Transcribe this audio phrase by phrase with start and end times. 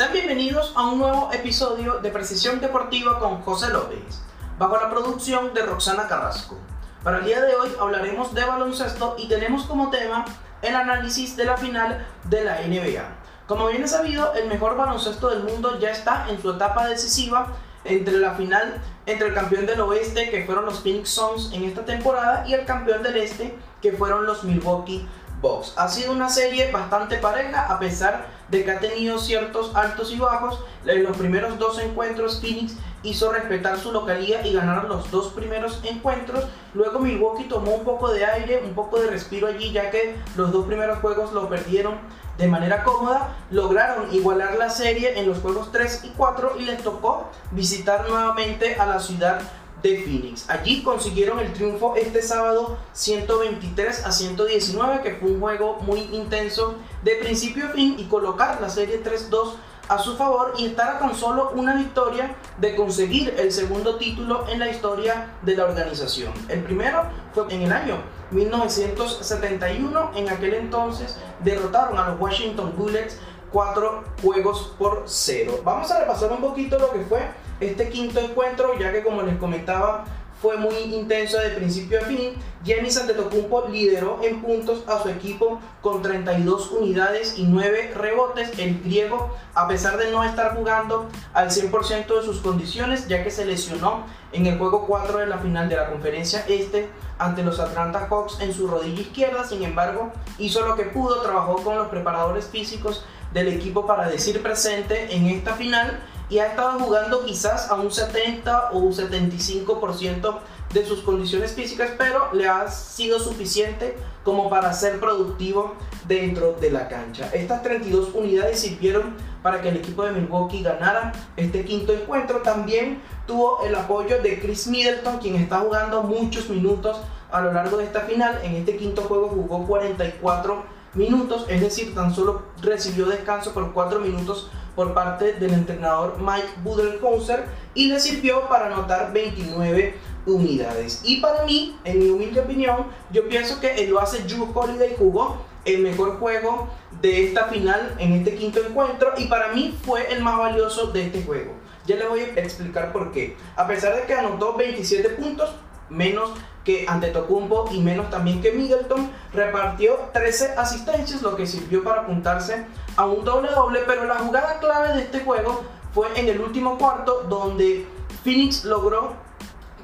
[0.00, 4.22] Sean bienvenidos a un nuevo episodio de Precisión Deportiva con José López,
[4.58, 6.56] bajo la producción de Roxana Carrasco.
[7.04, 10.24] Para el día de hoy hablaremos de baloncesto y tenemos como tema
[10.62, 13.04] el análisis de la final de la NBA.
[13.46, 17.48] Como bien es sabido, el mejor baloncesto del mundo ya está en su etapa decisiva
[17.84, 21.84] entre la final entre el campeón del oeste, que fueron los Phoenix Suns en esta
[21.84, 25.06] temporada, y el campeón del este, que fueron los Milwaukee
[25.40, 25.74] Bucks.
[25.76, 30.18] Ha sido una serie bastante pareja, a pesar de que ha tenido ciertos altos y
[30.18, 30.60] bajos.
[30.84, 35.80] En los primeros dos encuentros, Phoenix hizo respetar su localía y ganaron los dos primeros
[35.84, 36.44] encuentros.
[36.74, 40.52] Luego Milwaukee tomó un poco de aire, un poco de respiro allí, ya que los
[40.52, 41.94] dos primeros juegos lo perdieron
[42.36, 43.36] de manera cómoda.
[43.50, 48.74] Lograron igualar la serie en los juegos 3 y 4 y les tocó visitar nuevamente
[48.74, 49.40] a la ciudad
[49.82, 50.48] de Phoenix.
[50.48, 56.76] Allí consiguieron el triunfo este sábado 123 a 119, que fue un juego muy intenso
[57.02, 59.54] de principio a fin y colocar la serie 3-2
[59.90, 64.46] a su favor y estar a tan solo una victoria de conseguir el segundo título
[64.48, 66.32] en la historia de la organización.
[66.48, 67.96] El primero fue en el año
[68.30, 73.18] 1971, en aquel entonces derrotaron a los Washington Bullets
[73.50, 75.60] cuatro juegos por cero.
[75.64, 77.28] Vamos a repasar un poquito lo que fue
[77.60, 80.04] este quinto encuentro, ya que como les comentaba,
[80.40, 82.32] fue muy intenso de principio a fin.
[82.64, 88.58] Giannis Antetokounmpo lideró en puntos a su equipo con 32 unidades y 9 rebotes.
[88.58, 93.30] El griego, a pesar de no estar jugando al 100% de sus condiciones, ya que
[93.30, 96.88] se lesionó en el juego 4 de la final de la conferencia este
[97.18, 101.56] ante los Atlanta Hawks en su rodilla izquierda, sin embargo, hizo lo que pudo, trabajó
[101.56, 106.00] con los preparadores físicos del equipo para decir presente en esta final
[106.30, 110.38] y ha estado jugando quizás a un 70 o un 75%
[110.72, 115.74] de sus condiciones físicas, pero le ha sido suficiente como para ser productivo
[116.06, 117.28] dentro de la cancha.
[117.32, 122.38] Estas 32 unidades sirvieron para que el equipo de Milwaukee ganara este quinto encuentro.
[122.42, 127.00] También tuvo el apoyo de Chris Middleton, quien está jugando muchos minutos
[127.32, 128.38] a lo largo de esta final.
[128.44, 134.00] En este quinto juego jugó 44 minutos, es decir, tan solo recibió descanso por 4
[134.00, 137.44] minutos por parte del entrenador Mike Budenholzer
[137.74, 139.94] y le sirvió para anotar 29
[140.26, 141.00] unidades.
[141.04, 145.38] Y para mí, en mi humilde opinión, yo pienso que el base Drew Holiday jugó
[145.64, 146.68] el mejor juego
[147.00, 151.06] de esta final en este quinto encuentro y para mí fue el más valioso de
[151.06, 151.52] este juego.
[151.86, 153.36] Ya les voy a explicar por qué.
[153.56, 155.50] A pesar de que anotó 27 puntos,
[155.90, 156.30] menos
[156.64, 162.02] que ante Tocumbo y menos también que Middleton, repartió 13 asistencias, lo que sirvió para
[162.02, 165.62] apuntarse a un doble doble, pero la jugada clave de este juego
[165.92, 167.86] fue en el último cuarto donde
[168.22, 169.14] Phoenix logró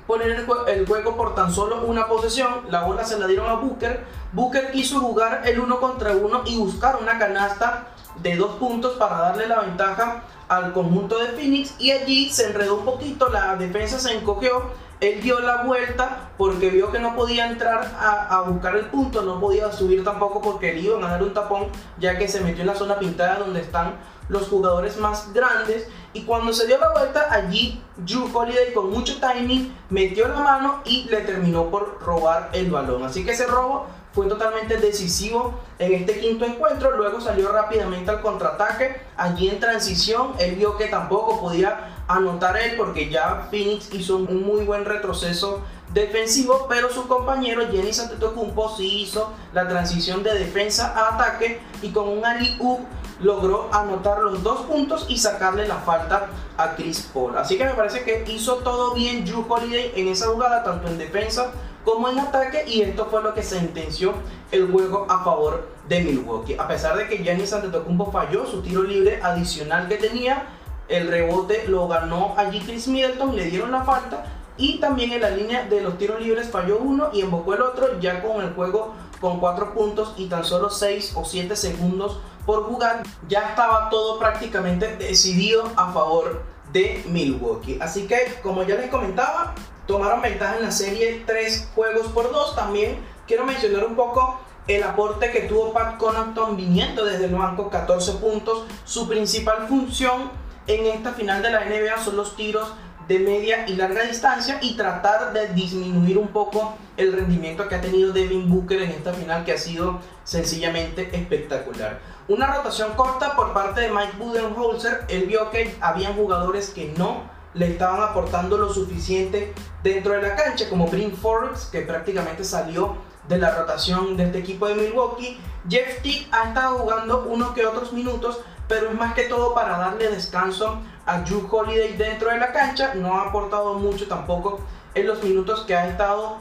[0.06, 3.54] poner el, el, juego por tan solo una posesión, la bola se la dieron a
[3.54, 7.88] Booker, Booker quiso jugar el uno contra uno y buscar una canasta
[8.22, 12.76] de dos puntos para darle la ventaja al conjunto de Phoenix y allí se enredó
[12.76, 14.70] un poquito, la defensa se encogió
[15.00, 19.40] él dio la vuelta porque vio que no podía entrar a, buscar el punto, no
[19.40, 21.66] podía subir tampoco porque le iban a dar un tapón,
[21.98, 23.94] ya que se metió en la zona pintada donde están
[24.28, 25.88] los jugadores más grandes.
[26.12, 30.80] Y cuando se dio la vuelta, allí Drew Holiday con mucho timing metió la mano
[30.84, 33.04] y le terminó por robar el balón.
[33.04, 36.96] Así que ese robo fue totalmente decisivo en este quinto encuentro.
[36.96, 39.02] Luego salió rápidamente al contraataque.
[39.14, 44.42] Allí en transición, él vio que tampoco podía anotar él porque ya Phoenix hizo un
[44.42, 45.60] muy buen retroceso
[45.92, 51.90] defensivo, pero su compañero Jenny Antetokounmpo sí hizo la transición de defensa a ataque y
[51.90, 52.80] con un alley oop
[53.20, 57.36] logró anotar los dos puntos y sacarle la falta a Chris Paul.
[57.36, 60.96] Así que me parece que hizo todo bien Drew Holiday en esa jugada, tanto en
[60.96, 61.52] defensa
[61.86, 64.12] como en ataque y esto fue lo que sentenció
[64.50, 66.56] el juego a favor de Milwaukee.
[66.58, 70.48] A pesar de que Giannis Antetokounmpo falló su tiro libre adicional que tenía,
[70.88, 74.24] el rebote lo ganó allí Chris Middleton, le dieron la falta
[74.56, 78.00] y también en la línea de los tiros libres falló uno y embocó el otro
[78.00, 82.64] ya con el juego con 4 puntos y tan solo 6 o 7 segundos por
[82.64, 83.04] jugar.
[83.28, 86.42] Ya estaba todo prácticamente decidido a favor
[86.72, 87.78] de Milwaukee.
[87.80, 89.54] Así que como ya les comentaba,
[89.86, 92.56] tomaron ventaja en la serie 3 juegos por 2.
[92.56, 97.70] También quiero mencionar un poco el aporte que tuvo Pat Connaughton viniendo desde el banco,
[97.70, 98.64] 14 puntos.
[98.84, 100.30] Su principal función
[100.66, 102.72] en esta final de la NBA son los tiros
[103.06, 107.80] de media y larga distancia y tratar de disminuir un poco el rendimiento que ha
[107.80, 112.00] tenido Devin Booker en esta final que ha sido sencillamente espectacular.
[112.26, 117.35] Una rotación corta por parte de Mike Budenholzer, él vio que habían jugadores que no
[117.56, 122.96] le estaban aportando lo suficiente dentro de la cancha, como Brin Forbes, que prácticamente salió
[123.28, 125.40] de la rotación de este equipo de Milwaukee.
[125.68, 129.78] Jeff Tick ha estado jugando unos que otros minutos, pero es más que todo para
[129.78, 132.94] darle descanso a Drew Holiday dentro de la cancha.
[132.94, 134.60] No ha aportado mucho tampoco
[134.94, 136.38] en los minutos que ha estado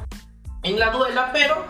[0.63, 1.63] en la duela, pero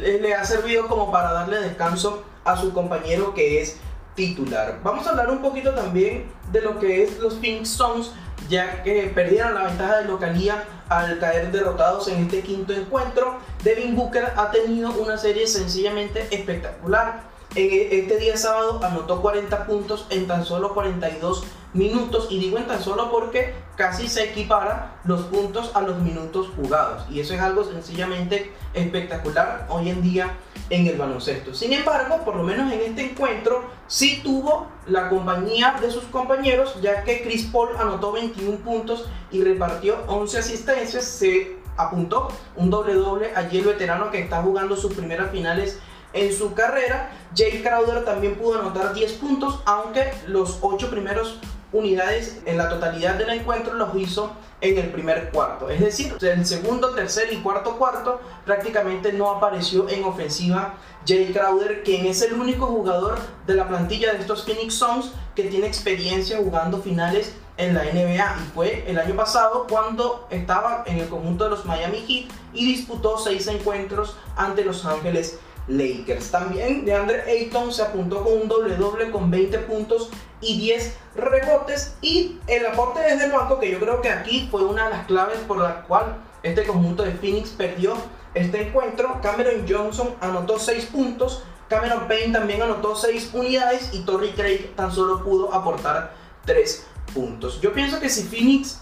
[0.00, 3.78] le ha servido como para darle descanso a su compañero que es
[4.14, 4.80] titular.
[4.82, 8.12] Vamos a hablar un poquito también de lo que es los Phoenix Suns,
[8.48, 13.38] ya que perdieron la ventaja de localía al caer derrotados en este quinto encuentro.
[13.62, 17.27] Devin Booker ha tenido una serie sencillamente espectacular.
[17.54, 22.28] E, este día sábado anotó 40 puntos en tan solo 42 minutos.
[22.30, 27.04] Y digo en tan solo porque casi se equipara los puntos a los minutos jugados.
[27.10, 30.36] Y eso es algo sencillamente espectacular hoy en día
[30.70, 31.54] en el baloncesto.
[31.54, 36.76] Sin embargo, por lo menos en este encuentro sí tuvo la compañía de sus compañeros
[36.82, 42.94] ya que Chris Paul anotó 21 puntos y repartió 11 asistencias, se apuntó un doble
[42.94, 45.78] doble allí el veterano que está jugando sus primeras finales
[46.12, 47.10] en su carrera.
[47.36, 51.38] Jay Crowder también pudo anotar 10 puntos, aunque los 8 primeros
[51.72, 55.68] unidades en la totalidad del encuentro los hizo en el primer cuarto.
[55.70, 60.74] Es decir, el segundo, tercer y cuarto cuarto prácticamente no apareció en ofensiva
[61.06, 65.44] Jay Crowder, quien es el único jugador de la plantilla de estos Phoenix Suns que
[65.44, 70.98] tiene experiencia jugando finales en la NBA y fue el año pasado cuando estaba en
[70.98, 75.38] el conjunto de los Miami Heat y disputó seis encuentros ante Los Ángeles
[75.68, 76.30] Lakers.
[76.30, 80.10] También DeAndre Ayton se apuntó con un doble doble con 20 puntos
[80.40, 84.64] y 10 rebotes y el aporte desde el banco que yo creo que aquí fue
[84.64, 87.94] una de las claves por la cual este conjunto de Phoenix perdió
[88.34, 89.20] este encuentro.
[89.22, 94.92] Cameron Johnson anotó 6 puntos, Cameron Payne también anotó 6 unidades y Torrey Craig tan
[94.92, 96.12] solo pudo aportar
[96.46, 97.60] 3 puntos.
[97.60, 98.80] Yo pienso que si Phoenix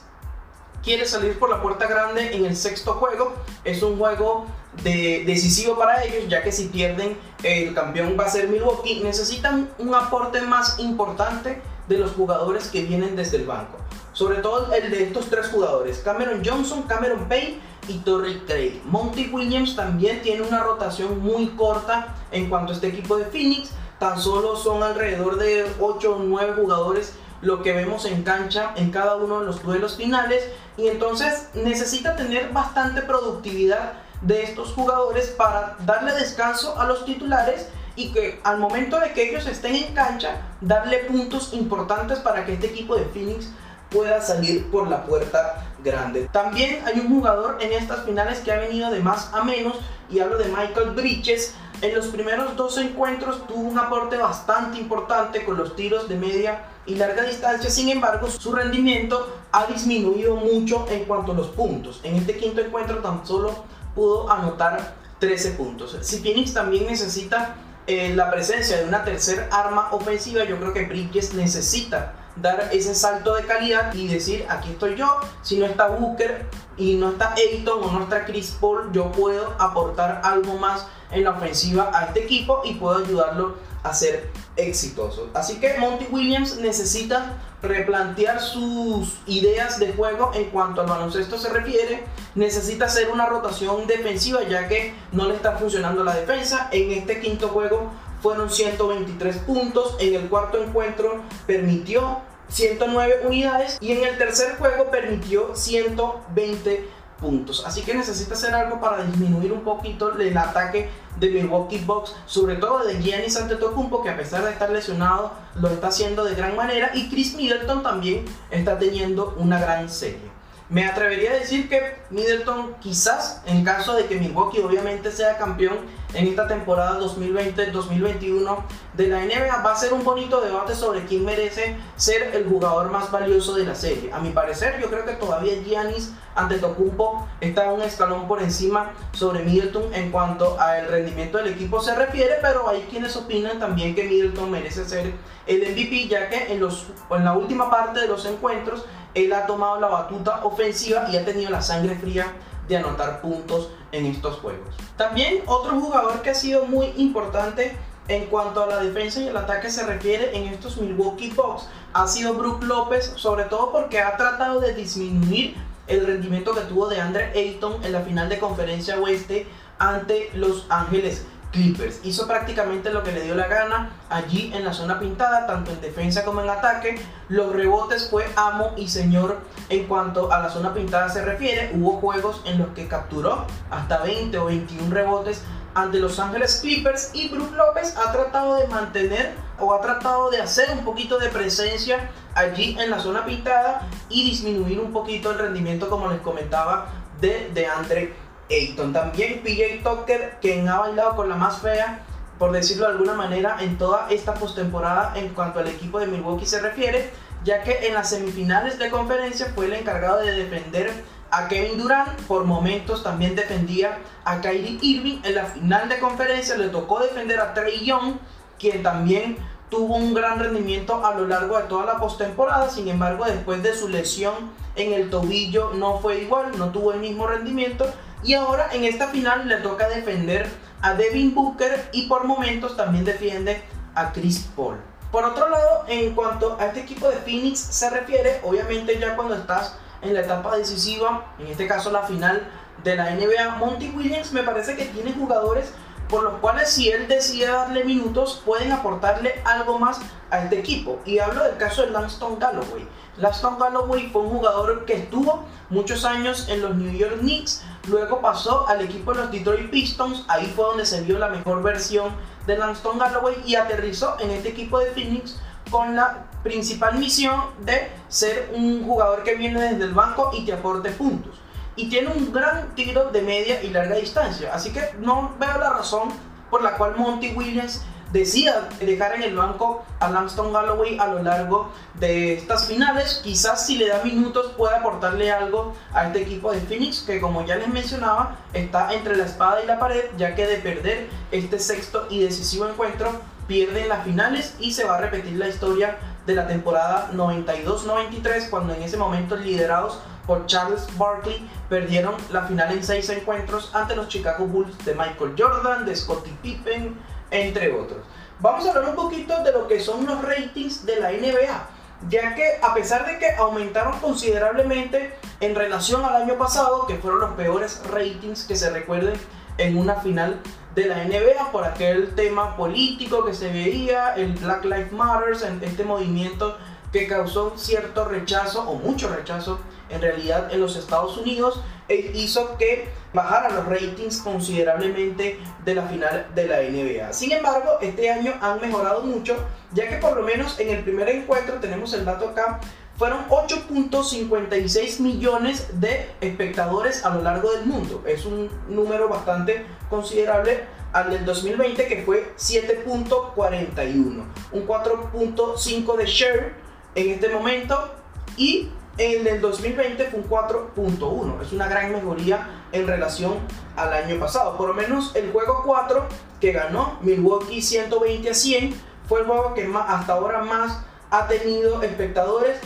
[0.86, 3.34] quiere salir por la puerta grande en el sexto juego.
[3.64, 4.46] Es un juego
[4.84, 9.00] de, decisivo para ellos, ya que si pierden el campeón va a ser Milwaukee.
[9.02, 13.78] Necesitan un aporte más importante de los jugadores que vienen desde el banco.
[14.12, 18.80] Sobre todo el de estos tres jugadores, Cameron Johnson, Cameron Payne y Torrey Craig.
[18.84, 23.70] Monty Williams también tiene una rotación muy corta en cuanto a este equipo de Phoenix.
[23.98, 28.90] Tan solo son alrededor de 8 o 9 jugadores lo que vemos en cancha en
[28.90, 30.44] cada uno de los duelos finales
[30.76, 33.92] y entonces necesita tener bastante productividad
[34.22, 39.30] de estos jugadores para darle descanso a los titulares y que al momento de que
[39.30, 43.48] ellos estén en cancha darle puntos importantes para que este equipo de Phoenix
[43.90, 46.28] pueda salir por la puerta grande.
[46.32, 49.76] También hay un jugador en estas finales que ha venido de más a menos
[50.10, 51.54] y hablo de Michael Bridges.
[51.82, 56.64] En los primeros dos encuentros tuvo un aporte bastante importante con los tiros de media
[56.86, 62.00] y larga distancia, sin embargo su rendimiento ha disminuido mucho en cuanto a los puntos.
[62.02, 63.64] En este quinto encuentro tan solo
[63.94, 65.98] pudo anotar 13 puntos.
[66.00, 67.56] Si Phoenix también necesita
[67.86, 72.94] eh, la presencia de una tercera arma ofensiva, yo creo que Bridges necesita dar ese
[72.94, 75.08] salto de calidad y decir, aquí estoy yo,
[75.42, 76.46] si no está Booker
[76.76, 81.24] y no está Ayton o no está Chris Paul, yo puedo aportar algo más en
[81.24, 85.30] la ofensiva a este equipo y puedo ayudarlo a ser exitoso.
[85.34, 91.50] Así que Monty Williams necesita replantear sus ideas de juego en cuanto al baloncesto se
[91.50, 92.04] refiere.
[92.34, 96.68] Necesita hacer una rotación defensiva ya que no le está funcionando la defensa.
[96.72, 97.92] En este quinto juego
[98.22, 99.96] fueron 123 puntos.
[100.00, 106.88] En el cuarto encuentro permitió 109 unidades y en el tercer juego permitió 120
[107.20, 107.64] puntos.
[107.66, 112.56] Así que necesita hacer algo para disminuir un poquito el ataque de Milwaukee Bucks, sobre
[112.56, 116.56] todo de Giannis Antetokounmpo que a pesar de estar lesionado lo está haciendo de gran
[116.56, 120.36] manera y Chris Middleton también está teniendo una gran serie.
[120.68, 125.78] Me atrevería a decir que Middleton quizás en caso de que Milwaukee obviamente sea campeón
[126.16, 128.56] en esta temporada 2020-2021
[128.94, 132.90] de la NBA va a ser un bonito debate sobre quién merece ser el jugador
[132.90, 134.10] más valioso de la serie.
[134.12, 139.42] A mi parecer yo creo que todavía Giannis Antetokounmpo está un escalón por encima sobre
[139.42, 144.04] Middleton en cuanto al rendimiento del equipo se refiere, pero hay quienes opinan también que
[144.04, 145.12] Middleton merece ser
[145.46, 149.46] el MVP ya que en, los, en la última parte de los encuentros él ha
[149.46, 152.32] tomado la batuta ofensiva y ha tenido la sangre fría
[152.68, 154.74] de anotar puntos en estos juegos.
[154.96, 157.76] También otro jugador que ha sido muy importante
[158.08, 162.06] en cuanto a la defensa y el ataque se refiere en estos Milwaukee Bucks ha
[162.06, 165.56] sido Brook López, sobre todo porque ha tratado de disminuir
[165.86, 169.46] el rendimiento que tuvo de Andre Ayton en la final de conferencia oeste
[169.78, 171.24] ante Los Ángeles
[171.56, 172.00] Clippers.
[172.04, 175.80] Hizo prácticamente lo que le dio la gana allí en la zona pintada, tanto en
[175.80, 177.00] defensa como en ataque.
[177.30, 179.38] Los rebotes fue amo y señor
[179.70, 181.72] en cuanto a la zona pintada se refiere.
[181.74, 185.42] Hubo juegos en los que capturó hasta 20 o 21 rebotes
[185.74, 190.40] ante Los Ángeles Clippers y Brook López ha tratado de mantener o ha tratado de
[190.40, 195.38] hacer un poquito de presencia allí en la zona pintada y disminuir un poquito el
[195.38, 196.86] rendimiento como les comentaba
[197.20, 198.14] de, de Andre
[198.50, 198.92] Ayton.
[198.92, 202.00] También PJ Tucker, quien ha bailado con la más fea,
[202.38, 206.46] por decirlo de alguna manera, en toda esta postemporada en cuanto al equipo de Milwaukee
[206.46, 207.10] se refiere,
[207.44, 210.92] ya que en las semifinales de conferencia fue el encargado de defender
[211.30, 215.18] a Kevin Durant, por momentos también defendía a Kyrie Irving.
[215.24, 218.16] En la final de conferencia le tocó defender a Trey Young,
[218.58, 219.36] quien también
[219.70, 222.68] tuvo un gran rendimiento a lo largo de toda la postemporada.
[222.70, 224.34] Sin embargo, después de su lesión
[224.76, 227.86] en el tobillo no fue igual, no tuvo el mismo rendimiento
[228.22, 230.48] y ahora en esta final le toca defender
[230.82, 233.62] a Devin Booker y por momentos también defiende
[233.94, 234.76] a Chris Paul.
[235.10, 239.34] Por otro lado, en cuanto a este equipo de Phoenix se refiere, obviamente ya cuando
[239.34, 242.46] estás en la etapa decisiva, en este caso la final
[242.84, 245.72] de la NBA, Monty Williams me parece que tiene jugadores
[246.08, 251.00] por los cuales si él decide darle minutos pueden aportarle algo más a este equipo.
[251.04, 252.86] Y hablo del caso de Langston Galloway.
[253.16, 258.20] Langston Galloway fue un jugador que estuvo muchos años en los New York Knicks, luego
[258.20, 262.10] pasó al equipo de los Detroit Pistons, ahí fue donde se vio la mejor versión
[262.46, 265.40] de Langston Galloway y aterrizó en este equipo de Phoenix
[265.70, 270.52] con la principal misión de ser un jugador que viene desde el banco y te
[270.52, 271.36] aporte puntos
[271.76, 274.52] y tiene un gran tiro de media y larga distancia.
[274.54, 276.08] Así que no veo la razón
[276.50, 281.22] por la cual Monty Williams decida dejar en el banco a Langston Galloway a lo
[281.22, 283.20] largo de estas finales.
[283.22, 287.44] Quizás si le da minutos pueda aportarle algo a este equipo de Phoenix que como
[287.44, 291.58] ya les mencionaba está entre la espada y la pared ya que de perder este
[291.58, 293.10] sexto y decisivo encuentro
[293.46, 295.96] pierde en las finales y se va a repetir la historia
[296.26, 302.72] de la temporada 92-93 cuando en ese momento liderados por Charles Barkley perdieron la final
[302.72, 306.96] en seis encuentros ante los Chicago Bulls de Michael Jordan, de Scottie Pippen,
[307.30, 308.00] entre otros.
[308.40, 311.68] Vamos a hablar un poquito de lo que son los ratings de la NBA,
[312.08, 317.20] ya que a pesar de que aumentaron considerablemente en relación al año pasado, que fueron
[317.20, 319.18] los peores ratings que se recuerden
[319.58, 320.40] en una final
[320.76, 325.84] de la NBA por aquel tema político que se veía, el Black Lives Matter, este
[325.84, 326.56] movimiento
[326.92, 332.58] que causó cierto rechazo o mucho rechazo en realidad en los Estados Unidos e hizo
[332.58, 337.12] que bajaran los ratings considerablemente de la final de la NBA.
[337.14, 339.34] Sin embargo, este año han mejorado mucho,
[339.72, 342.60] ya que por lo menos en el primer encuentro, tenemos el dato acá,
[342.96, 348.02] fueron 8.56 millones de espectadores a lo largo del mundo.
[348.06, 356.54] Es un número bastante considerable al del 2020 que fue 7.41, un 4.5 de share
[356.94, 357.92] en este momento
[358.36, 361.42] y en el 2020 fue un 4.1.
[361.42, 363.34] Es una gran mejoría en relación
[363.76, 364.56] al año pasado.
[364.56, 366.06] Por lo menos el juego 4
[366.40, 368.74] que ganó Milwaukee 120 a 100
[369.06, 372.58] fue el juego que hasta ahora más ha tenido espectadores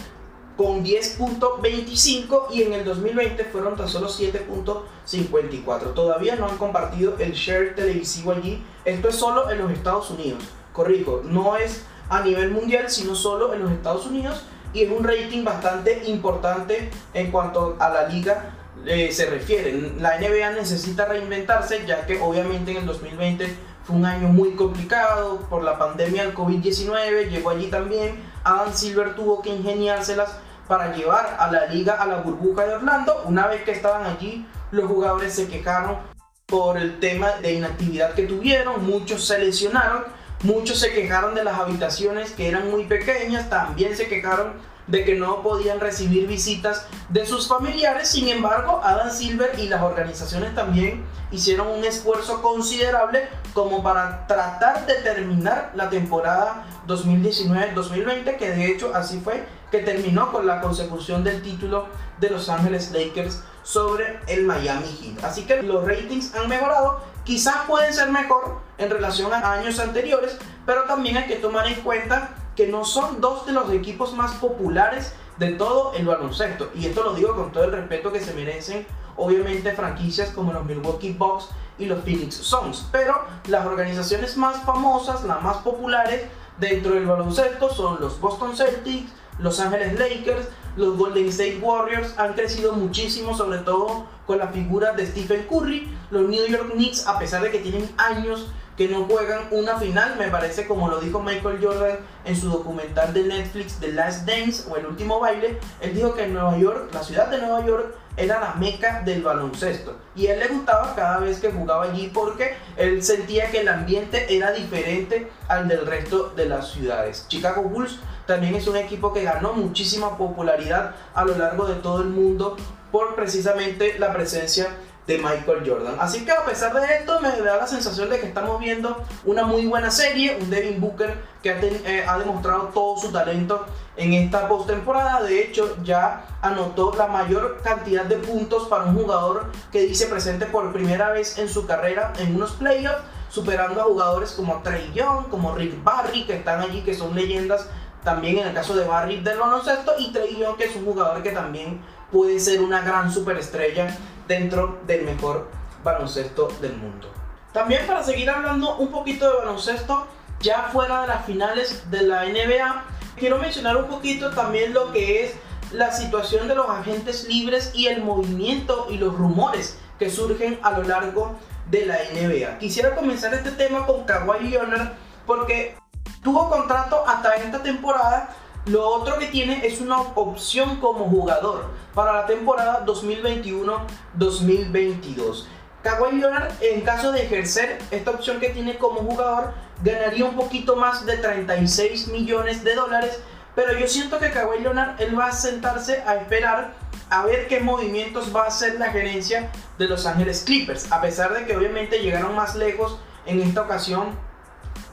[0.61, 5.95] con 10.25 y en el 2020 fueron tan solo 7.54.
[5.95, 8.63] Todavía no han compartido el share televisivo allí.
[8.85, 10.43] Esto es solo en los Estados Unidos.
[10.75, 14.43] Corrijo, no es a nivel mundial, sino solo en los Estados Unidos
[14.75, 18.53] y es un rating bastante importante en cuanto a la liga
[18.85, 19.95] eh, se refiere.
[19.99, 25.39] La NBA necesita reinventarse ya que obviamente en el 2020 fue un año muy complicado
[25.49, 30.39] por la pandemia del COVID-19, llegó allí también, Adam Silver tuvo que ingeniárselas
[30.71, 33.25] para llevar a la liga a la burbuja de Orlando.
[33.27, 35.99] Una vez que estaban allí, los jugadores se quejaron
[36.47, 40.05] por el tema de inactividad que tuvieron, muchos se lesionaron
[40.43, 44.55] Muchos se quejaron de las habitaciones que eran muy pequeñas, también se quejaron
[44.87, 48.09] de que no podían recibir visitas de sus familiares.
[48.09, 54.87] Sin embargo, Adam Silver y las organizaciones también hicieron un esfuerzo considerable como para tratar
[54.87, 61.25] de terminar la temporada 2019-2020, que de hecho así fue, que terminó con la consecución
[61.25, 61.87] del título
[62.19, 65.25] de Los Ángeles Lakers sobre el Miami Heat.
[65.25, 70.39] Así que los ratings han mejorado Quizás pueden ser mejor en relación a años anteriores,
[70.65, 74.33] pero también hay que tomar en cuenta que no son dos de los equipos más
[74.37, 76.71] populares de todo el baloncesto.
[76.75, 78.87] Y esto lo digo con todo el respeto que se merecen,
[79.17, 81.49] obviamente, franquicias como los Milwaukee Bucks
[81.79, 82.89] y los Phoenix Suns.
[82.91, 86.25] Pero las organizaciones más famosas, las más populares
[86.59, 92.35] dentro del baloncesto son los Boston Celtics, Los Ángeles Lakers, los Golden State Warriors han
[92.35, 95.89] crecido muchísimo, sobre todo con la figura de Stephen Curry.
[96.11, 100.17] Los New York Knicks, a pesar de que tienen años que no juegan una final,
[100.17, 104.71] me parece como lo dijo Michael Jordan en su documental de Netflix The Last Dance
[104.71, 107.95] o El último baile, él dijo que en Nueva York, la ciudad de Nueva York,
[108.17, 109.97] era la meca del baloncesto.
[110.15, 114.35] Y él le gustaba cada vez que jugaba allí porque él sentía que el ambiente
[114.35, 117.27] era diferente al del resto de las ciudades.
[117.29, 117.99] Chicago Bulls
[118.31, 122.57] también es un equipo que ganó muchísima popularidad a lo largo de todo el mundo
[122.93, 124.69] por precisamente la presencia
[125.09, 125.97] de Michael Jordan.
[125.99, 129.43] Así que a pesar de esto me da la sensación de que estamos viendo una
[129.43, 134.13] muy buena serie, un Devin Booker que ha, eh, ha demostrado todo su talento en
[134.13, 135.25] esta postemporada.
[135.25, 140.47] De hecho, ya anotó la mayor cantidad de puntos para un jugador que dice presente
[140.47, 145.29] por primera vez en su carrera en unos playoffs, superando a jugadores como Trey Young,
[145.31, 147.67] como Rick Barry, que están allí, que son leyendas
[148.05, 151.23] también en el caso de Barry del baloncesto, y Trey Young, que es un jugador
[151.23, 151.81] que también
[152.11, 155.49] puede ser una gran superestrella dentro del mejor
[155.85, 157.09] baloncesto del mundo.
[157.53, 160.07] También para seguir hablando un poquito de baloncesto,
[160.41, 162.85] ya fuera de las finales de la NBA,
[163.17, 165.35] quiero mencionar un poquito también lo que es
[165.73, 170.73] la situación de los agentes libres y el movimiento y los rumores que surgen a
[170.73, 171.37] lo largo
[171.71, 172.59] de la NBA.
[172.59, 174.93] Quisiera comenzar este tema con Kawhi Leonard
[175.27, 175.80] porque
[176.23, 178.31] tuvo contrato hasta esta temporada.
[178.67, 185.47] Lo otro que tiene es una opción como jugador para la temporada 2021-2022.
[185.83, 190.77] Kawhi Leonard, en caso de ejercer esta opción que tiene como jugador, ganaría un poquito
[190.77, 193.19] más de 36 millones de dólares.
[193.55, 196.75] Pero yo siento que Kawhi Leonard él va a sentarse a esperar
[197.09, 200.93] a ver qué movimientos va a hacer la gerencia de Los Ángeles Clippers.
[200.93, 204.17] A pesar de que obviamente llegaron más lejos en esta ocasión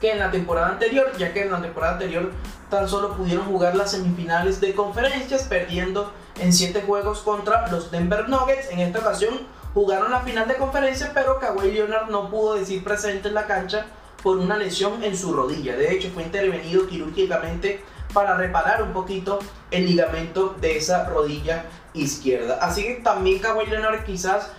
[0.00, 2.32] que en la temporada anterior, ya que en la temporada anterior
[2.70, 8.28] tan solo pudieron jugar las semifinales de conferencias, perdiendo en 7 juegos contra los Denver
[8.28, 8.70] Nuggets.
[8.70, 9.40] En esta ocasión
[9.74, 13.86] jugaron la final de conferencia, pero Kawhi Leonard no pudo decir presente en la cancha
[14.22, 15.76] por una lesión en su rodilla.
[15.76, 19.38] De hecho, fue intervenido quirúrgicamente para reparar un poquito
[19.70, 22.58] el ligamento de esa rodilla izquierda.
[22.60, 24.50] Así que también Kawhi Leonard quizás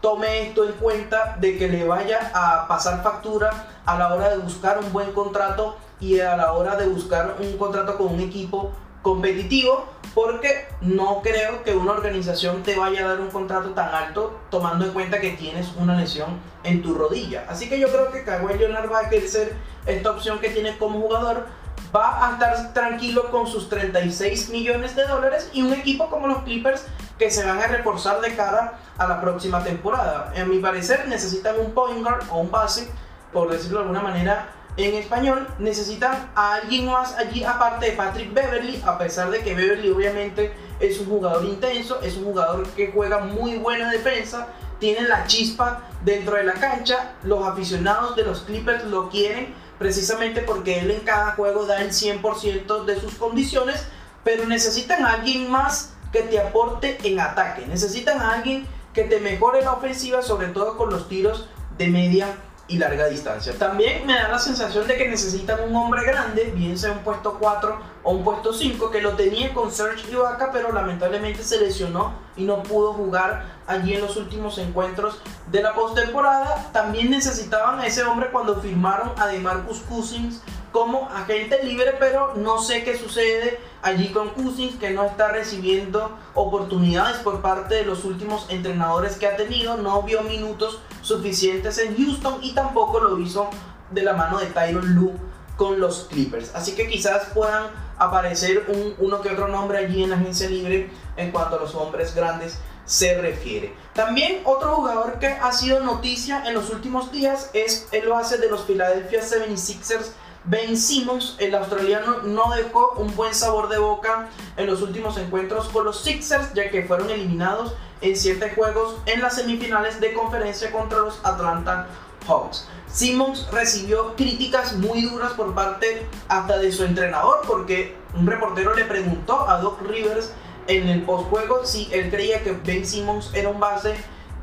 [0.00, 4.38] tome esto en cuenta de que le vaya a pasar factura a la hora de
[4.38, 8.72] buscar un buen contrato y a la hora de buscar un contrato con un equipo
[9.02, 14.40] competitivo porque no creo que una organización te vaya a dar un contrato tan alto
[14.50, 17.44] tomando en cuenta que tienes una lesión en tu rodilla.
[17.48, 19.54] Así que yo creo que Kawhi Leonard va a ejercer
[19.86, 21.46] esta opción que tiene como jugador,
[21.94, 26.38] va a estar tranquilo con sus 36 millones de dólares y un equipo como los
[26.42, 26.86] Clippers
[27.18, 30.32] que se van a reforzar de cara a la próxima temporada.
[30.34, 32.88] En mi parecer necesitan un point guard o un base,
[33.32, 38.34] por decirlo de alguna manera, en español necesitan a alguien más allí aparte de Patrick
[38.34, 42.92] Beverly, a pesar de que Beverly obviamente es un jugador intenso, es un jugador que
[42.92, 44.48] juega muy buena defensa,
[44.78, 50.42] tiene la chispa dentro de la cancha, los aficionados de los Clippers lo quieren precisamente
[50.42, 53.86] porque él en cada juego da el 100% de sus condiciones,
[54.24, 59.20] pero necesitan a alguien más que te aporte en ataque, necesitan a alguien que te
[59.20, 62.28] mejore la ofensiva, sobre todo con los tiros de media
[62.68, 63.52] y larga distancia.
[63.58, 67.36] También me da la sensación de que necesitan un hombre grande, bien sea un puesto
[67.38, 72.14] 4 o un puesto 5, que lo tenía con Serge Ibaka, pero lamentablemente se lesionó
[72.34, 75.20] y no pudo jugar allí en los últimos encuentros
[75.52, 76.70] de la postemporada.
[76.72, 80.40] También necesitaban a ese hombre cuando firmaron a DeMarcus Cousins
[80.72, 86.16] como agente libre, pero no sé qué sucede allí con Cousins, que no está recibiendo
[86.34, 91.96] oportunidades por parte de los últimos entrenadores que ha tenido, no vio minutos suficientes en
[91.96, 93.48] Houston y tampoco lo hizo
[93.90, 95.12] de la mano de Tyron Lue
[95.56, 96.54] con los Clippers.
[96.54, 100.90] Así que quizás puedan aparecer un, uno que otro nombre allí en la agencia libre
[101.16, 103.74] en cuanto a los hombres grandes se refiere.
[103.94, 108.48] También otro jugador que ha sido noticia en los últimos días es el base de
[108.48, 110.12] los Philadelphia 76ers
[110.46, 115.68] Ben Simmons, el australiano, no dejó un buen sabor de boca en los últimos encuentros
[115.68, 120.70] con los Sixers, ya que fueron eliminados en 7 juegos en las semifinales de conferencia
[120.70, 121.88] contra los Atlanta
[122.28, 122.68] Hawks.
[122.86, 128.84] Simmons recibió críticas muy duras por parte hasta de su entrenador, porque un reportero le
[128.84, 130.30] preguntó a Doc Rivers
[130.68, 133.96] en el postjuego si él creía que Ben Simmons era un base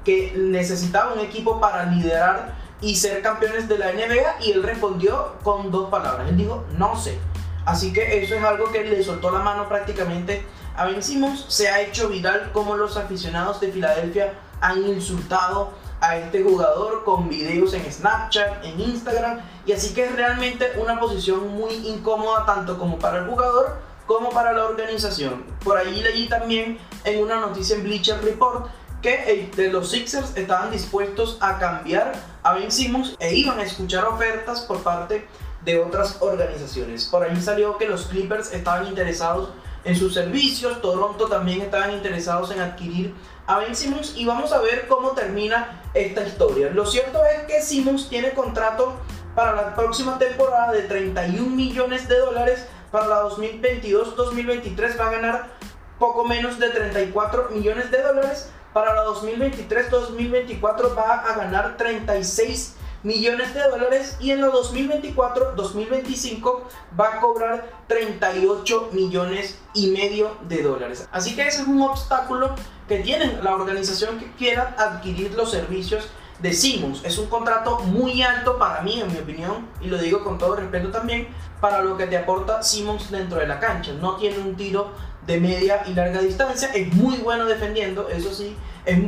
[0.04, 5.36] que necesitaba un equipo para liderar y ser campeones de la NBA y él respondió
[5.42, 6.28] con dos palabras.
[6.30, 7.18] Él dijo, no sé.
[7.66, 11.46] Así que eso es algo que le soltó la mano prácticamente a Ben Simmons.
[11.48, 17.30] Se ha hecho viral como los aficionados de Filadelfia han insultado a este jugador con
[17.30, 19.40] videos en Snapchat, en Instagram.
[19.66, 24.30] Y así que es realmente una posición muy incómoda tanto como para el jugador como
[24.32, 25.46] para la organización.
[25.64, 28.68] Por ahí leí también en una noticia en Bleacher Report
[29.04, 34.06] que de los Sixers estaban dispuestos a cambiar a Ben Simmons e iban a escuchar
[34.06, 35.28] ofertas por parte
[35.64, 37.06] de otras organizaciones.
[37.06, 39.50] Por ahí salió que los Clippers estaban interesados
[39.84, 43.14] en sus servicios, Toronto también estaban interesados en adquirir
[43.46, 46.70] a Ben Simmons y vamos a ver cómo termina esta historia.
[46.70, 48.96] Lo cierto es que Simmons tiene contrato
[49.36, 55.48] para la próxima temporada de 31 millones de dólares, para la 2022-2023 va a ganar
[56.00, 63.54] poco menos de 34 millones de dólares, para la 2023-2024 va a ganar 36 millones
[63.54, 66.62] de dólares y en la 2024-2025
[67.00, 71.08] va a cobrar 38 millones y medio de dólares.
[71.12, 72.56] Así que ese es un obstáculo
[72.88, 76.08] que tiene la organización que quiera adquirir los servicios
[76.40, 77.02] de Simmons.
[77.04, 80.56] Es un contrato muy alto para mí, en mi opinión, y lo digo con todo
[80.56, 81.28] respeto también,
[81.62, 83.94] para lo que te aporta Simmons dentro de la cancha.
[83.94, 84.92] No tiene un tiro
[85.28, 88.58] de media y larga distancia, es muy bueno defendiendo, eso sí,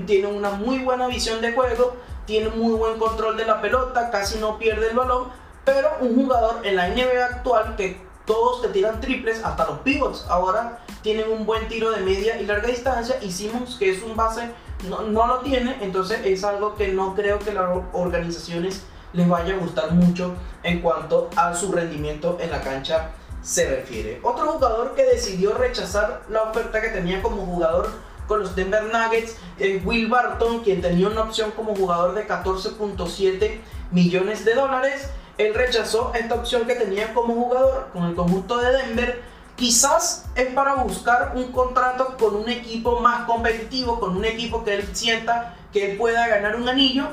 [0.05, 4.39] tiene una muy buena visión de juego, tiene muy buen control de la pelota, casi
[4.39, 5.27] no pierde el balón,
[5.63, 10.25] pero un jugador en la NBA actual que todos te tiran triples, hasta los pivots
[10.29, 14.15] ahora tienen un buen tiro de media y larga distancia y Simmons que es un
[14.15, 14.49] base
[14.89, 19.53] no, no lo tiene, entonces es algo que no creo que las organizaciones les vaya
[19.53, 23.11] a gustar mucho en cuanto a su rendimiento en la cancha
[23.45, 24.19] se refiere.
[24.23, 27.91] Otro jugador que decidió rechazar la oferta que tenía como jugador
[28.27, 33.59] con los Denver Nuggets es Will Barton, quien tenía una opción como jugador de 14.7
[33.91, 35.09] millones de dólares.
[35.37, 39.21] Él rechazó esta opción que tenía como jugador con el conjunto de Denver.
[39.55, 44.73] Quizás es para buscar un contrato con un equipo más competitivo, con un equipo que
[44.73, 47.05] él sienta que pueda ganar un anillo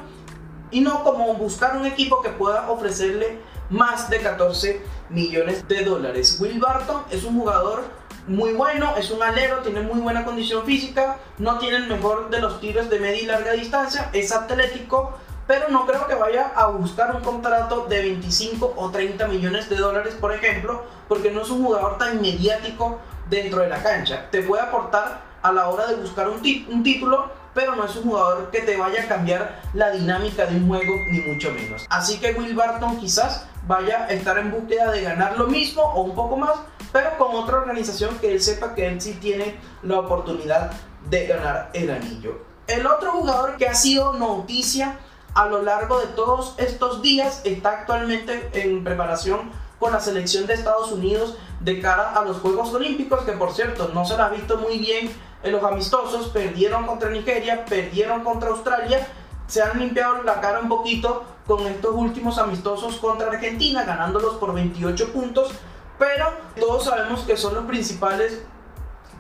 [0.71, 3.39] y no como buscar un equipo que pueda ofrecerle
[3.71, 6.39] más de 14 millones de dólares.
[6.41, 7.85] Will Barton es un jugador
[8.27, 12.41] muy bueno, es un alero, tiene muy buena condición física, no tiene el mejor de
[12.41, 16.67] los tiros de media y larga distancia, es atlético, pero no creo que vaya a
[16.67, 21.51] buscar un contrato de 25 o 30 millones de dólares, por ejemplo, porque no es
[21.51, 24.29] un jugador tan mediático dentro de la cancha.
[24.31, 28.05] Te puede aportar a la hora de buscar un, un título, pero no es un
[28.05, 31.87] jugador que te vaya a cambiar la dinámica de un juego, ni mucho menos.
[31.89, 36.03] Así que Will Barton quizás vaya a estar en búsqueda de ganar lo mismo o
[36.03, 36.57] un poco más,
[36.93, 40.73] pero con otra organización que él sepa que él sí tiene la oportunidad
[41.09, 42.39] de ganar el anillo.
[42.67, 44.99] El otro jugador que ha sido noticia
[45.35, 50.55] a lo largo de todos estos días está actualmente en preparación con la selección de
[50.55, 54.29] Estados Unidos de cara a los Juegos Olímpicos, que por cierto no se la ha
[54.29, 55.11] visto muy bien
[55.43, 59.07] en los amistosos, perdieron contra Nigeria, perdieron contra Australia,
[59.47, 64.55] se han limpiado la cara un poquito con estos últimos amistosos contra Argentina, ganándolos por
[64.55, 65.53] 28 puntos,
[65.99, 66.27] pero
[66.59, 68.43] todos sabemos que son los principales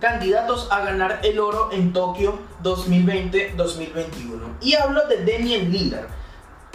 [0.01, 4.57] candidatos a ganar el oro en Tokio 2020-2021.
[4.61, 6.09] Y hablo de Daniel Lillard.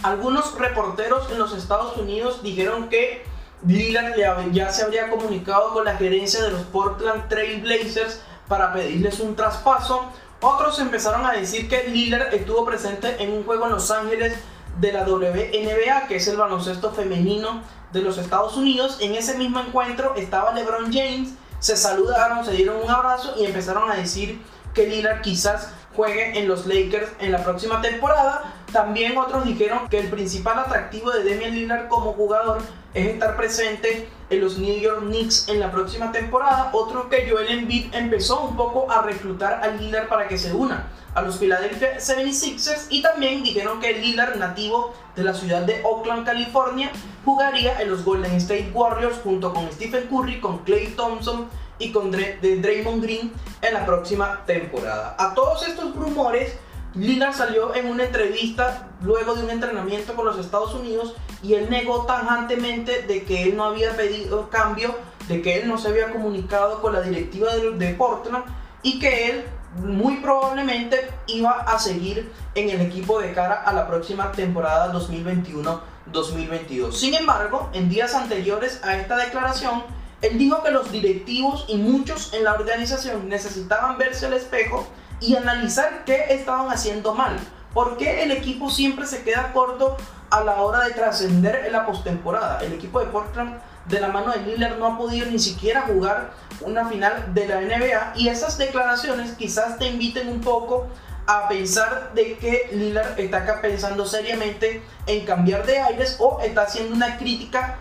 [0.04, 3.26] Algunos reporteros en los Estados Unidos dijeron que
[3.66, 4.16] Lillard
[4.52, 9.36] ya se habría comunicado con la gerencia de los Portland Trail Blazers para pedirles un
[9.36, 10.06] traspaso.
[10.42, 14.38] Otros empezaron a decir que Lillard estuvo presente en un juego en Los Ángeles
[14.80, 18.98] de la WNBA, que es el baloncesto femenino de los Estados Unidos.
[19.02, 23.90] En ese mismo encuentro estaba LeBron James, se saludaron, se dieron un abrazo y empezaron
[23.90, 24.42] a decir
[24.74, 28.54] que Lillard quizás juegue en los Lakers en la próxima temporada.
[28.72, 32.60] También otros dijeron que el principal atractivo de Damian Lillard como jugador
[32.98, 36.72] es estar presente en los New York Knicks en la próxima temporada.
[36.74, 40.88] Otro que Joel Embiid empezó un poco a reclutar a Lillard para que se una
[41.14, 46.26] a los Philadelphia 76ers y también dijeron que Lillard, nativo de la ciudad de Oakland,
[46.26, 46.92] California,
[47.24, 52.10] jugaría en los Golden State Warriors junto con Stephen Curry, con Clay Thompson y con
[52.12, 53.32] Draymond Green
[53.62, 55.16] en la próxima temporada.
[55.20, 56.58] A todos estos rumores,
[56.96, 61.70] Lillard salió en una entrevista luego de un entrenamiento con los Estados Unidos y él
[61.70, 64.96] negó tajantemente de que él no había pedido cambio,
[65.28, 68.46] de que él no se había comunicado con la directiva de, Portland
[68.82, 69.46] y que él
[69.84, 76.94] muy probablemente iba a seguir en el equipo de cara a la próxima temporada 2021-2022.
[76.94, 79.84] Sin embargo, en días anteriores a esta declaración,
[80.22, 84.88] él dijo que los directivos y muchos en la organización necesitaban verse al espejo
[85.20, 87.38] y analizar qué estaban haciendo mal.
[87.74, 89.98] ¿Por qué el equipo siempre se queda corto
[90.30, 92.60] a la hora de trascender en la postemporada?
[92.62, 96.32] El equipo de Portland de la mano de Lillard no ha podido ni siquiera jugar
[96.62, 100.88] una final de la NBA y esas declaraciones quizás te inviten un poco
[101.26, 106.96] a pensar de que Lillard está pensando seriamente en cambiar de aires o está haciendo
[106.96, 107.78] una crítica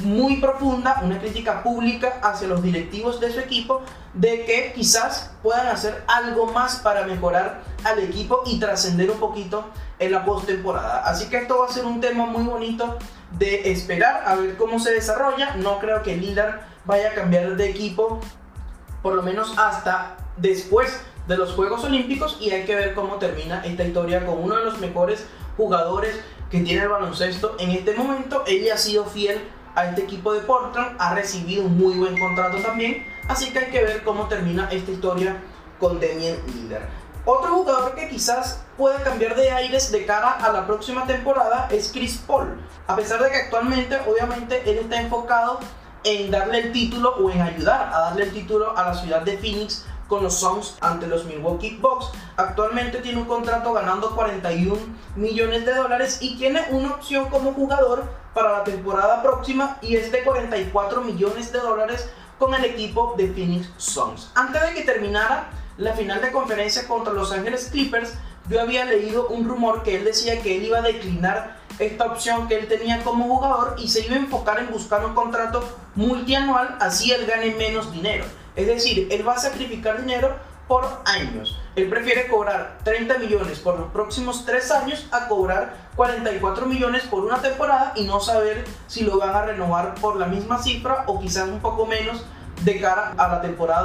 [0.00, 3.82] muy profunda, una crítica pública hacia los directivos de su equipo
[4.14, 9.64] de que quizás puedan hacer algo más para mejorar al equipo y trascender un poquito
[9.98, 11.02] en la postemporada.
[11.04, 12.98] Así que esto va a ser un tema muy bonito
[13.32, 15.54] de esperar a ver cómo se desarrolla.
[15.56, 18.20] No creo que Lillard vaya a cambiar de equipo
[19.02, 23.62] por lo menos hasta después de los Juegos Olímpicos y hay que ver cómo termina
[23.64, 26.18] esta historia con uno de los mejores jugadores
[26.50, 28.44] que tiene el baloncesto en este momento.
[28.46, 29.38] Él ha sido fiel
[29.78, 33.70] a este equipo de Portland, ha recibido un muy buen contrato también, así que hay
[33.70, 35.36] que ver cómo termina esta historia
[35.78, 36.82] con Damian Lillard.
[37.24, 41.92] Otro jugador que quizás pueda cambiar de aires de cara a la próxima temporada es
[41.92, 42.58] Chris Paul.
[42.88, 45.60] A pesar de que actualmente, obviamente, él está enfocado
[46.02, 49.38] en darle el título o en ayudar a darle el título a la ciudad de
[49.38, 52.06] Phoenix con los Suns ante los Milwaukee Bucks.
[52.36, 54.76] Actualmente tiene un contrato ganando 41
[55.14, 58.04] millones de dólares y tiene una opción como jugador
[58.38, 63.26] para la temporada próxima y es de 44 millones de dólares con el equipo de
[63.26, 64.30] Phoenix Suns.
[64.36, 68.14] Antes de que terminara la final de conferencia contra Los Ángeles Clippers,
[68.48, 72.46] yo había leído un rumor que él decía que él iba a declinar esta opción
[72.46, 76.76] que él tenía como jugador y se iba a enfocar en buscar un contrato multianual,
[76.80, 78.24] así él gane menos dinero.
[78.54, 80.36] Es decir, él va a sacrificar dinero
[80.68, 81.58] por años.
[81.74, 87.24] Él prefiere cobrar 30 millones por los próximos 3 años a cobrar 44 millones por
[87.24, 91.18] una temporada y no saber si lo van a renovar por la misma cifra o
[91.18, 92.24] quizás un poco menos
[92.62, 93.84] de cara a la temporada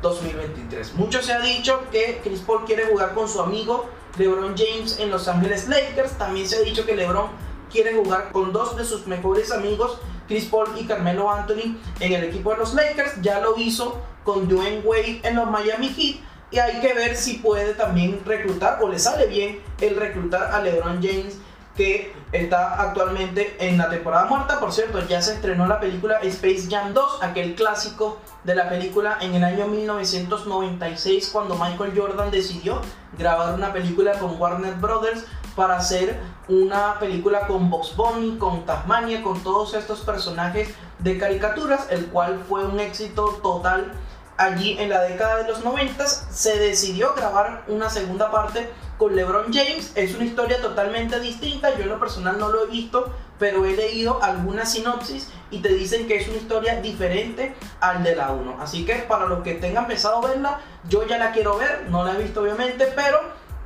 [0.00, 0.92] 2022-2023.
[0.94, 3.86] Mucho se ha dicho que Chris Paul quiere jugar con su amigo
[4.16, 6.12] LeBron James en Los Ángeles Lakers.
[6.12, 7.26] También se ha dicho que LeBron
[7.72, 12.22] quiere jugar con dos de sus mejores amigos Chris Paul y Carmelo Anthony en el
[12.22, 13.20] equipo de los Lakers.
[13.22, 16.31] Ya lo hizo con Dwayne Wade en los Miami Heat.
[16.52, 20.60] Y hay que ver si puede también reclutar o le sale bien el reclutar a
[20.60, 21.38] LeBron James
[21.74, 24.60] que está actualmente en la temporada muerta.
[24.60, 29.16] Por cierto, ya se estrenó la película Space Jam 2, aquel clásico de la película
[29.22, 32.82] en el año 1996 cuando Michael Jordan decidió
[33.18, 35.24] grabar una película con Warner Brothers
[35.56, 41.86] para hacer una película con Box Bunny, con Tasmania, con todos estos personajes de caricaturas,
[41.90, 43.92] el cual fue un éxito total
[44.36, 46.06] allí en la década de los 90.
[46.06, 48.68] Se decidió grabar una segunda parte
[48.98, 49.92] con LeBron James.
[49.94, 51.74] Es una historia totalmente distinta.
[51.76, 55.70] Yo en lo personal no lo he visto, pero he leído algunas sinopsis y te
[55.70, 58.58] dicen que es una historia diferente al de la 1.
[58.60, 61.86] Así que para los que tengan pensado verla, yo ya la quiero ver.
[61.90, 63.20] No la he visto obviamente, pero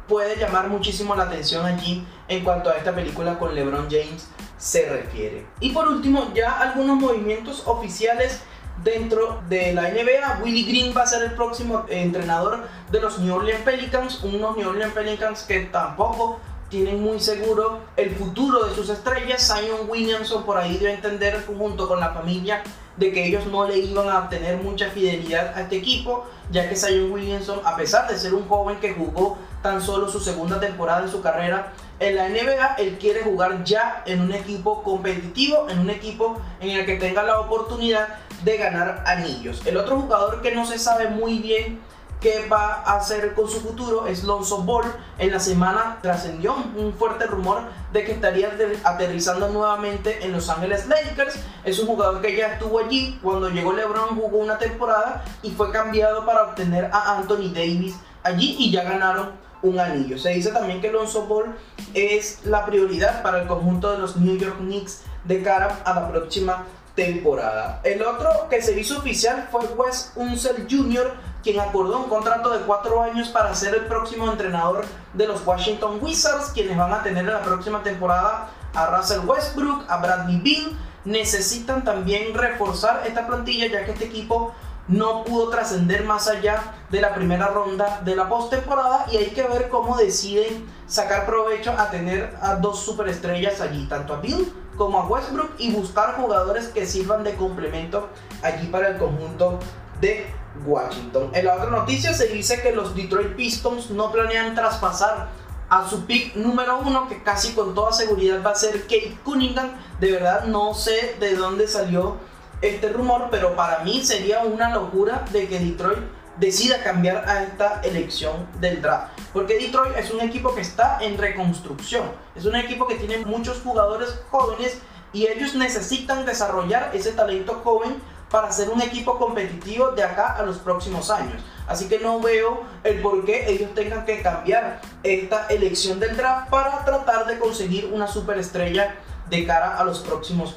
[0.08, 4.88] puede llamar muchísimo la atención allí en cuanto a esta película con LeBron James se
[4.88, 5.46] refiere.
[5.60, 8.40] Y por último, ya algunos movimientos oficiales
[8.82, 10.40] dentro de la NBA.
[10.42, 14.68] Willie Green va a ser el próximo entrenador de los New Orleans Pelicans, unos New
[14.68, 19.46] Orleans Pelicans que tampoco tienen muy seguro el futuro de sus estrellas.
[19.46, 22.62] Zion Williamson por ahí dio a entender junto con la familia
[22.96, 26.76] de que ellos no le iban a tener mucha fidelidad a este equipo, ya que
[26.76, 31.02] Zion Williamson, a pesar de ser un joven que jugó tan solo su segunda temporada
[31.02, 35.78] en su carrera en la NBA, él quiere jugar ya en un equipo competitivo, en
[35.78, 38.08] un equipo en el que tenga la oportunidad
[38.44, 39.62] de ganar anillos.
[39.66, 41.80] El otro jugador que no se sabe muy bien
[42.20, 44.84] qué va a hacer con su futuro es Lonzo Ball.
[45.18, 48.50] En la semana trascendió un fuerte rumor de que estaría
[48.84, 51.38] aterrizando nuevamente en Los Ángeles Lakers.
[51.64, 55.70] Es un jugador que ya estuvo allí cuando llegó LeBron, jugó una temporada y fue
[55.70, 59.30] cambiado para obtener a Anthony Davis allí y ya ganaron
[59.62, 60.18] un anillo.
[60.18, 61.54] Se dice también que Lonzo Ball
[61.94, 66.08] es la prioridad para el conjunto de los New York Knicks de cara a la
[66.10, 66.64] próxima
[66.96, 67.80] temporada.
[67.84, 71.12] El otro que se hizo oficial fue Wes Unseld Jr.,
[71.44, 75.98] quien acordó un contrato de cuatro años para ser el próximo entrenador de los Washington
[76.00, 80.76] Wizards, quienes van a tener en la próxima temporada a Russell Westbrook, a Bradley Beal.
[81.04, 84.52] Necesitan también reforzar esta plantilla ya que este equipo
[84.88, 89.44] no pudo trascender más allá de la primera ronda de la postemporada y hay que
[89.44, 95.00] ver cómo deciden sacar provecho a tener a dos superestrellas allí, tanto a Bill como
[95.00, 98.08] a Westbrook y buscar jugadores que sirvan de complemento
[98.42, 99.58] allí para el conjunto
[100.00, 100.26] de
[100.64, 101.30] Washington.
[101.32, 105.28] En la otra noticia se dice que los Detroit Pistons no planean traspasar
[105.68, 109.72] a su pick número uno, que casi con toda seguridad va a ser Kate Cunningham.
[110.00, 112.16] De verdad no sé de dónde salió
[112.62, 115.98] este rumor, pero para mí sería una locura de que Detroit
[116.38, 119.18] decida cambiar a esta elección del draft.
[119.32, 123.60] Porque Detroit es un equipo que está en reconstrucción, es un equipo que tiene muchos
[123.60, 124.78] jugadores jóvenes
[125.12, 127.96] y ellos necesitan desarrollar ese talento joven
[128.30, 131.42] para ser un equipo competitivo de acá a los próximos años.
[131.66, 136.50] Así que no veo el por qué ellos tengan que cambiar esta elección del draft
[136.50, 138.96] para tratar de conseguir una superestrella
[139.30, 140.56] de cara a los próximos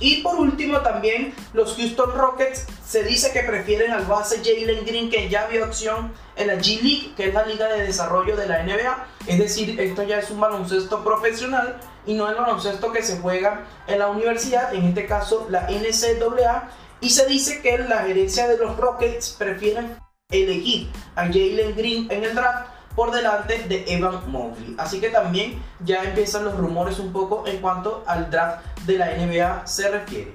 [0.00, 5.10] Y por último también los Houston Rockets se dice que prefieren al base Jalen Green
[5.10, 8.46] que ya vio acción en la G League, que es la liga de desarrollo de
[8.46, 9.06] la NBA.
[9.26, 13.66] Es decir, esto ya es un baloncesto profesional y no el baloncesto que se juega
[13.86, 16.70] en la universidad, en este caso la NCAA.
[17.00, 19.96] Y se dice que la gerencia de los Rockets prefieren
[20.30, 24.74] elegir a Jalen Green en el draft por delante de Evan Mobley.
[24.76, 29.14] Así que también ya empiezan los rumores un poco en cuanto al draft de la
[29.16, 30.34] NBA se refiere.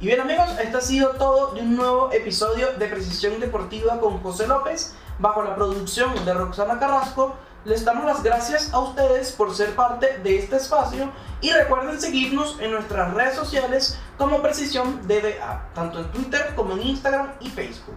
[0.00, 4.20] Y bien amigos, esto ha sido todo de un nuevo episodio de Precisión Deportiva con
[4.24, 7.36] José López, bajo la producción de Roxana Carrasco.
[7.64, 12.58] Les damos las gracias a ustedes por ser parte de este espacio y recuerden seguirnos
[12.58, 17.94] en nuestras redes sociales como Precisión DBA, tanto en Twitter como en Instagram y Facebook.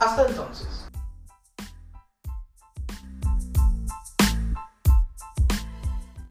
[0.00, 0.81] Hasta entonces.